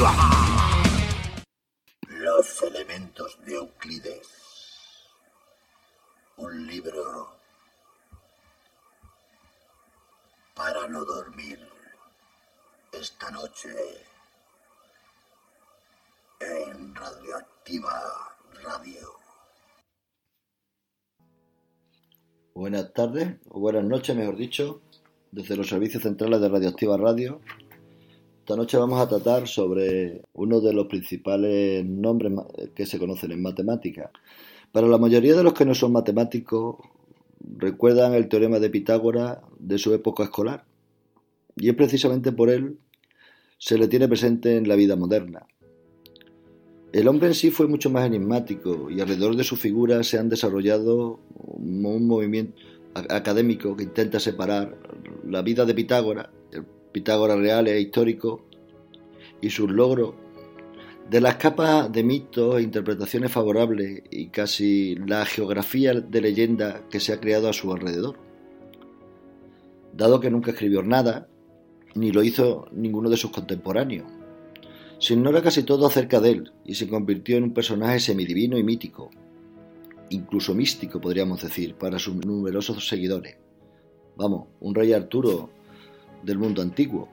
[0.00, 0.30] radioactiva.
[2.08, 4.28] Los elementos de Euclides.
[6.36, 7.36] Un libro
[10.54, 11.58] para no dormir
[12.92, 13.70] esta noche
[16.40, 19.08] en Radioactiva Radio.
[22.54, 24.82] Buenas tardes, o buenas noches, mejor dicho,
[25.30, 27.40] desde los servicios centrales de Radioactiva Radio.
[28.50, 32.32] Esta noche vamos a tratar sobre uno de los principales nombres
[32.74, 34.10] que se conocen en matemática.
[34.72, 36.78] Para la mayoría de los que no son matemáticos,
[37.38, 40.64] recuerdan el teorema de Pitágoras de su época escolar.
[41.54, 42.78] Y es precisamente por él
[43.56, 45.46] se le tiene presente en la vida moderna.
[46.92, 50.28] El hombre en sí fue mucho más enigmático y alrededor de su figura se han
[50.28, 52.60] desarrollado un movimiento
[52.94, 54.76] académico que intenta separar
[55.24, 58.44] la vida de Pitágoras, el Pitágoras real e histórico,
[59.40, 60.14] y sus logros
[61.08, 67.00] de las capas de mitos e interpretaciones favorables y casi la geografía de leyenda que
[67.00, 68.16] se ha creado a su alrededor.
[69.92, 71.28] Dado que nunca escribió nada,
[71.94, 74.06] ni lo hizo ninguno de sus contemporáneos,
[75.00, 78.62] se ignora casi todo acerca de él y se convirtió en un personaje semidivino y
[78.62, 79.10] mítico,
[80.10, 83.36] incluso místico podríamos decir, para sus numerosos seguidores.
[84.16, 85.50] Vamos, un rey Arturo
[86.22, 87.08] del mundo antiguo.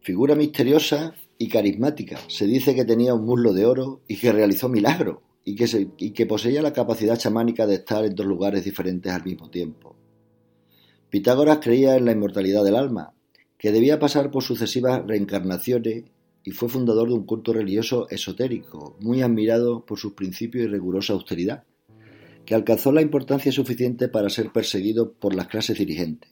[0.00, 2.18] Figura misteriosa y carismática.
[2.28, 6.60] Se dice que tenía un muslo de oro y que realizó milagros y que, poseía
[6.60, 9.94] la capacidad chamánica de estar en dos lugares diferentes al mismo tiempo.
[11.08, 13.14] Pitágoras creía en la inmortalidad del alma,
[13.56, 16.04] que debía pasar por sucesivas reencarnaciones
[16.46, 21.12] y fue fundador de un culto religioso esotérico, muy admirado por sus principios y rigurosa
[21.12, 21.64] austeridad,
[22.44, 26.30] que alcanzó la importancia suficiente para ser perseguido por las clases dirigentes.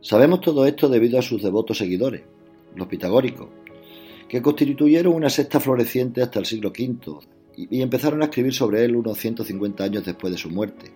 [0.00, 2.22] Sabemos todo esto debido a sus devotos seguidores,
[2.76, 3.48] los pitagóricos,
[4.30, 7.18] que constituyeron una secta floreciente hasta el siglo V
[7.56, 10.92] y empezaron a escribir sobre él unos 150 años después de su muerte.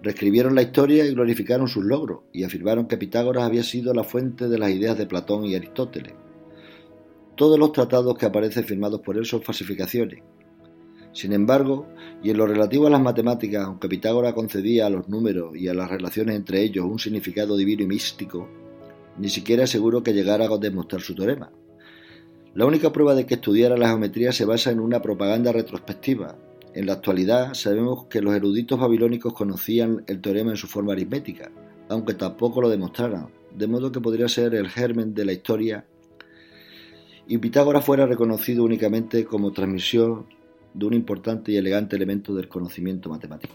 [0.00, 4.48] Reescribieron la historia y glorificaron sus logros y afirmaron que Pitágoras había sido la fuente
[4.48, 6.14] de las ideas de Platón y Aristóteles.
[7.34, 10.22] Todos los tratados que aparecen firmados por él son falsificaciones,
[11.12, 11.88] sin embargo,
[12.22, 15.74] y en lo relativo a las matemáticas, aunque Pitágoras concedía a los números y a
[15.74, 18.48] las relaciones entre ellos un significado divino y místico,
[19.18, 21.50] ni siquiera es seguro que llegara a demostrar su teorema.
[22.54, 26.36] La única prueba de que estudiara la geometría se basa en una propaganda retrospectiva.
[26.74, 31.50] En la actualidad sabemos que los eruditos babilónicos conocían el teorema en su forma aritmética,
[31.88, 35.86] aunque tampoco lo demostraran, de modo que podría ser el germen de la historia
[37.26, 40.26] y Pitágoras fuera reconocido únicamente como transmisión
[40.74, 43.54] de un importante y elegante elemento del conocimiento matemático.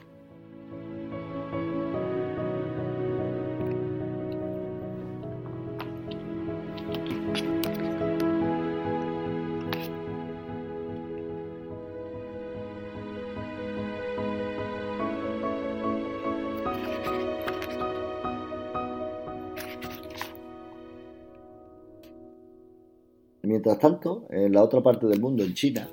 [23.58, 25.90] Mientras tanto, en la otra parte del mundo, en China,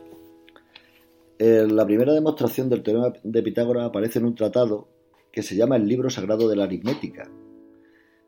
[1.38, 4.86] la primera demostración del teorema de Pitágoras aparece en un tratado
[5.32, 7.26] que se llama el Libro Sagrado de la Aritmética.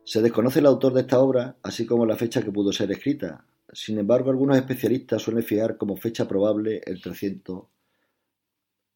[0.04, 3.44] Se desconoce el autor de esta obra, así como la fecha que pudo ser escrita.
[3.70, 7.62] Sin embargo, algunos especialistas suelen fijar como fecha probable el 300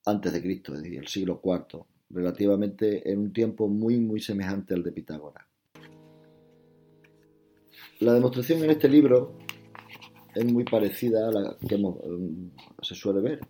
[0.06, 4.72] antes de Cristo, es decir, el siglo IV, relativamente en un tiempo muy muy semejante
[4.72, 5.44] al de Pitágoras.
[7.98, 9.36] La demostración en este libro
[10.34, 12.50] es muy parecida a la que mm,
[12.82, 13.40] se suele ver.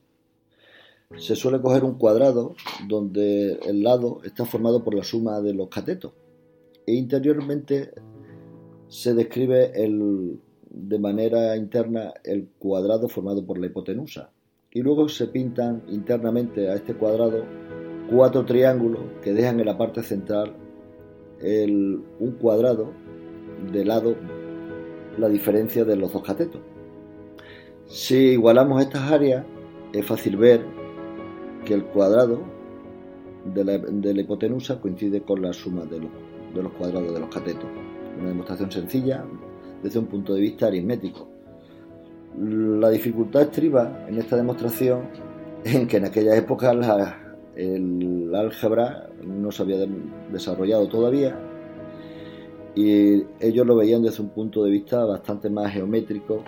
[1.16, 2.54] Se suele coger un cuadrado
[2.86, 6.12] donde el lado está formado por la suma de los catetos.
[6.86, 7.92] E interiormente
[8.88, 9.72] se describe
[10.70, 14.30] de manera interna el cuadrado formado por la hipotenusa.
[14.72, 17.44] Y luego se pintan internamente a este cuadrado
[18.08, 20.54] cuatro triángulos que dejan en la parte central
[21.42, 22.92] un cuadrado
[23.72, 24.14] de lado
[25.18, 26.60] la diferencia de los dos catetos.
[27.90, 29.44] Si igualamos estas áreas
[29.92, 30.64] es fácil ver
[31.64, 32.40] que el cuadrado
[33.52, 35.98] de la, hipotenusa coincide con la suma de
[36.62, 37.64] los, cuadrados de los catetos.
[38.16, 39.24] Una demostración sencilla
[39.82, 41.28] desde un punto de vista aritmético.
[42.38, 45.08] La dificultad estriba en esta demostración
[45.64, 46.70] en que en aquella época
[47.56, 49.78] el álgebra no se había
[50.30, 51.36] desarrollado todavía
[52.76, 56.44] y ellos lo veían desde un punto de vista bastante más geométrico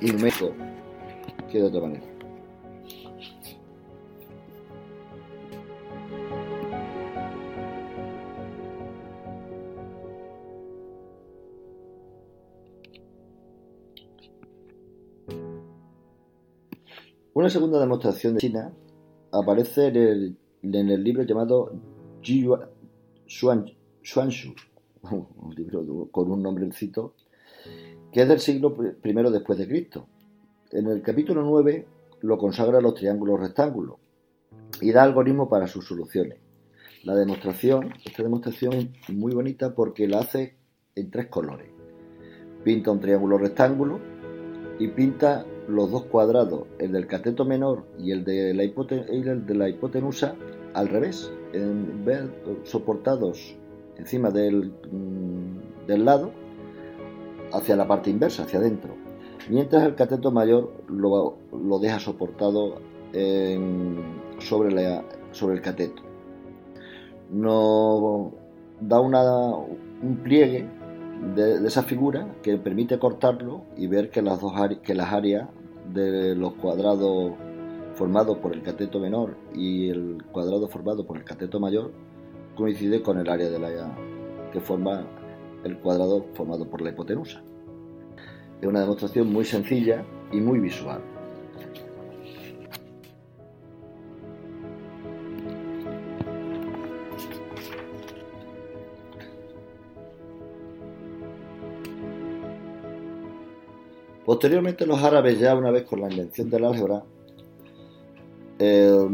[0.00, 0.52] y numérico
[1.50, 2.16] que de otra manera.
[17.36, 18.72] Una segunda demostración de China
[19.30, 21.70] aparece en el, en el libro llamado
[22.22, 22.46] Ji
[23.26, 24.54] Xuanshu,
[25.02, 27.14] un libro con un nombrecito,
[28.16, 28.74] que es del siglo
[29.04, 30.06] I después de Cristo.
[30.72, 31.86] En el capítulo 9
[32.22, 33.96] lo consagra los triángulos rectángulos
[34.80, 36.38] y da algoritmo para sus soluciones.
[37.04, 40.56] La demostración, esta demostración es muy bonita porque la hace
[40.94, 41.68] en tres colores.
[42.64, 44.00] Pinta un triángulo rectángulo
[44.78, 50.34] y pinta los dos cuadrados, el del cateto menor y el de la, hipotenusa,
[50.72, 52.22] al revés, en vez
[52.62, 53.58] soportados
[53.98, 56.45] encima del, mm, del lado
[57.56, 58.94] hacia la parte inversa, hacia adentro.
[59.48, 62.80] Mientras el cateto mayor lo, lo deja soportado
[64.38, 66.02] sobre, la, sobre el cateto.
[67.30, 68.32] Nos
[68.80, 70.68] da una, un pliegue
[71.34, 74.52] de, esa figura que permite cortarlo y ver que las, dos
[74.82, 75.48] que las áreas
[75.92, 77.32] de los cuadrados
[77.94, 81.92] formados por el cateto menor y el cuadrado formado por el cateto mayor
[82.54, 83.96] coincide con el área de la
[84.52, 85.06] que forma
[85.64, 87.42] el cuadrado formado por la hipotenusa.
[88.60, 91.00] Es una demostración muy sencilla y muy visual.
[104.24, 107.04] Posteriormente los árabes, ya una vez con la invención del álgebra,
[108.58, 109.08] eh,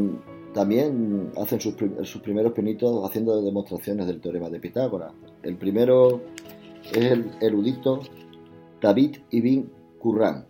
[0.55, 1.75] también hacen sus,
[2.23, 5.13] primeros pinitos haciendo demostraciones del teorema de Pitágoras.
[5.43, 6.21] El primero
[6.93, 8.01] es el erudito
[8.83, 9.71] David ibn
[10.01, 10.45] Qurran.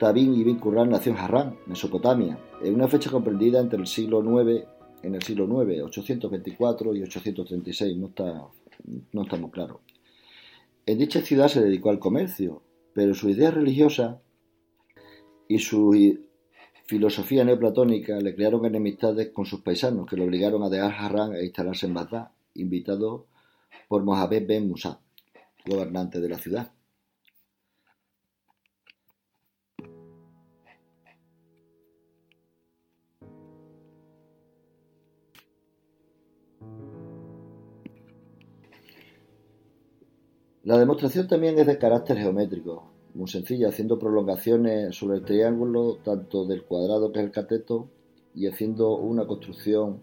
[0.00, 4.64] David ibn Qurran nació en Harran, Mesopotamia, en una fecha comprendida entre el siglo IX,
[5.04, 8.48] en el siglo IX, 824 y 836, no está,
[9.12, 9.80] no muy claro.
[10.84, 12.62] En dicha ciudad se dedicó al comercio,
[12.92, 14.20] pero su idea religiosa
[15.46, 16.18] y su
[16.86, 21.44] filosofía neoplatónica le crearon enemistades con sus paisanos que lo obligaron a dejar Harran e
[21.44, 23.26] instalarse en Bagdad, invitado
[23.86, 24.98] por Mohamed Ben Musa,
[25.64, 26.72] gobernante de la ciudad.
[40.66, 46.44] La demostración también es de carácter geométrico, muy sencilla, haciendo prolongaciones sobre el triángulo, tanto
[46.44, 47.86] del cuadrado que es el cateto,
[48.34, 50.00] y haciendo una construcción,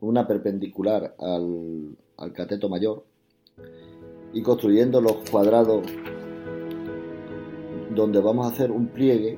[0.00, 1.96] una perpendicular al,
[2.32, 3.02] cateto mayor,
[4.32, 5.84] y construyendo los cuadrados
[7.96, 9.36] donde vamos a hacer un pliegue,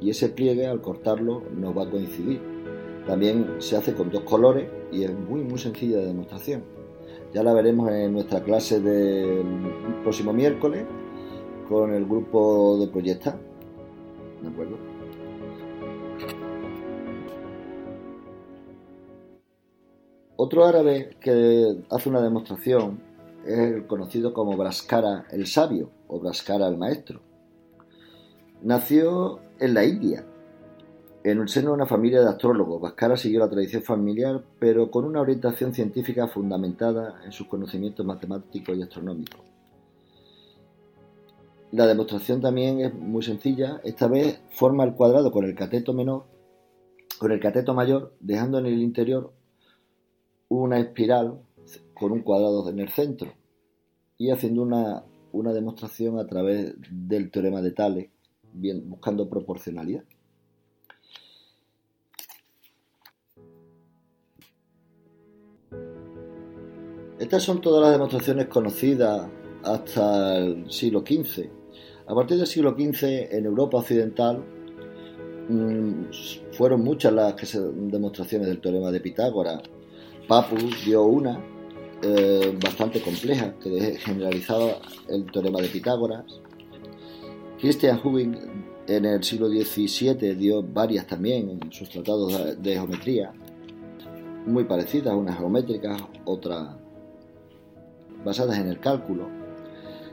[0.00, 2.40] y ese pliegue al cortarlo nos va a coincidir.
[3.06, 6.79] También se hace con dos colores y es muy muy sencilla de demostración.
[7.32, 9.44] Ya la veremos en nuestra clase del
[10.02, 10.84] próximo miércoles
[11.68, 13.38] con el grupo de Proyecta.
[14.42, 14.76] ¿De acuerdo?
[20.36, 23.00] Otro árabe que hace una demostración
[23.46, 27.20] es el conocido como Braskara el sabio o Braskara el maestro.
[28.62, 30.24] Nació en la India,
[31.22, 32.80] en el seno de una familia de astrólogos.
[32.80, 38.76] Braskara siguió la tradición familiar, pero con una orientación científica fundamentada en sus conocimientos matemáticos
[38.76, 39.40] y astronómicos.
[41.72, 43.80] La demostración también es muy sencilla.
[43.84, 46.24] Esta vez forma el cuadrado con el cateto menor,
[47.18, 49.32] con el cateto mayor, dejando en el interior
[50.48, 51.40] una espiral
[51.94, 53.32] con un cuadrado en el centro
[54.16, 58.10] y haciendo una, una demostración a través del teorema de Tales,
[58.52, 60.02] bien, buscando proporcionalidad.
[67.30, 69.28] Estas son todas las demostraciones conocidas
[69.62, 71.48] hasta el siglo XV.
[72.08, 74.42] A partir del siglo XV, en Europa occidental,
[75.48, 76.06] mm,
[76.50, 79.62] fueron muchas las que se, demostraciones del teorema de Pitágoras.
[80.26, 81.40] Papus dio una
[82.02, 86.24] eh, bastante compleja que generalizaba el teorema de Pitágoras.
[87.60, 88.40] Christian Huygens
[88.88, 93.32] en el siglo XVII dio varias también en sus tratados de geometría,
[94.46, 96.79] muy parecidas, unas geométricas, otras
[98.24, 99.28] basadas en el cálculo.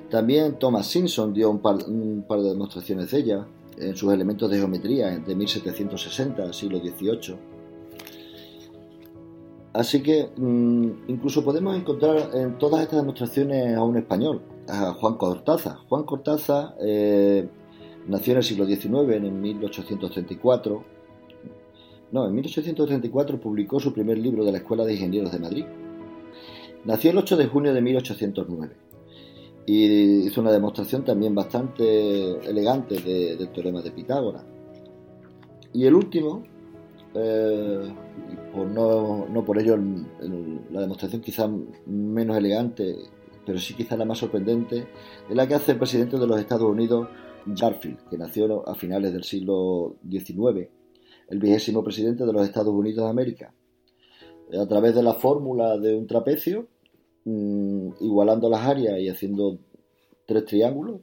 [0.09, 3.47] También Thomas Simpson dio un par, de demostraciones de ella
[3.77, 7.35] en sus elementos de geometría de 1760, siglo XVIII.
[9.73, 15.15] Así que mm, incluso podemos encontrar en todas estas demostraciones a un español, a Juan
[15.15, 15.77] Cortázar.
[15.89, 17.47] Juan Cortázar eh,
[18.07, 20.83] nació en el siglo XIX, en 1834.
[22.11, 25.65] No, en 1834 publicó su primer libro de la Escuela de Ingenieros de Madrid.
[26.87, 28.77] Nació el 8 de junio de 1809
[29.65, 34.45] y hizo una demostración también bastante elegante del teorema de Pitágoras.
[35.73, 36.43] Y el último,
[37.13, 37.93] eh,
[38.55, 39.77] no, por ello
[40.71, 41.51] la demostración quizá
[41.87, 42.95] menos elegante,
[43.45, 44.87] pero sí quizá la más sorprendente,
[45.29, 47.09] es la que hace el presidente de los Estados Unidos,
[47.47, 50.69] Garfield, que nació a finales del siglo XIX,
[51.27, 53.53] el vigésimo presidente de los Estados Unidos de América.
[54.57, 56.69] A través de la fórmula de un trapecio,
[57.27, 59.59] mm, igualando las áreas y haciendo
[60.25, 61.01] tres triángulos,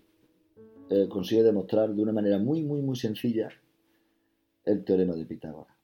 [0.91, 3.49] eh, consigue demostrar de una manera muy, muy, muy sencilla
[4.65, 5.77] el teorema de Pitágoras.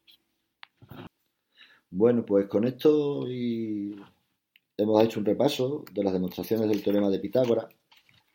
[1.91, 7.67] Bueno, pues con esto hemos hecho un repaso de las demostraciones del teorema de Pitágoras.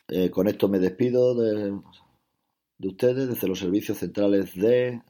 [0.08, 1.80] Eh, con esto me despido de,
[2.78, 5.02] de ustedes desde los servicios centrales de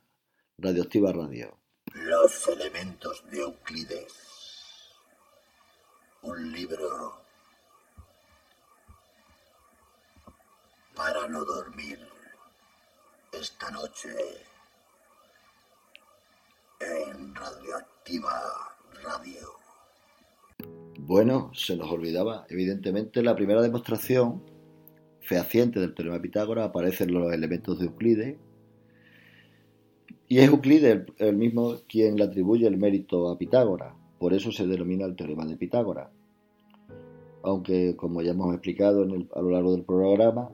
[0.58, 1.58] Radioactiva Radio.
[1.94, 4.25] Los elementos de Euclides.
[6.25, 7.13] Un libro
[10.96, 12.00] para no dormir
[13.32, 14.10] esta noche
[16.79, 18.41] en Radioactiva
[19.03, 19.55] Radio.
[20.98, 24.44] Bueno, se nos olvidaba, evidentemente, la primera demostración
[25.22, 28.38] fehaciente del teorema de Pitágoras aparecen los elementos de Euclides.
[30.27, 33.94] Y es Euclides el, mismo quien le atribuye el mérito a Pitágoras.
[34.19, 36.10] Por eso se denomina el teorema de Pitágoras.
[37.43, 40.50] Aunque, como ya hemos explicado a lo largo del programa,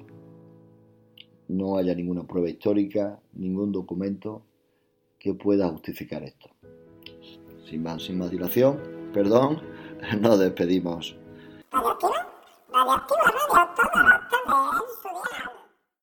[1.48, 4.42] no haya ninguna prueba histórica, ningún documento
[5.20, 6.50] que pueda justificar esto.
[7.70, 8.80] Sin más, sin más dilación,
[9.14, 9.62] perdón,
[10.22, 11.16] nos despedimos.